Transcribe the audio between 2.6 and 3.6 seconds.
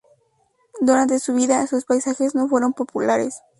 populares.